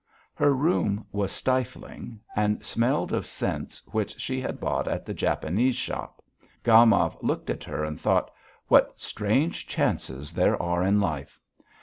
[0.33, 5.75] Her room was stifling, and smelled of scents which she had bought at the Japanese
[5.75, 6.23] shop.
[6.63, 8.31] Gomov looked at her and thought:
[8.67, 11.39] "What strange chances there are in life!"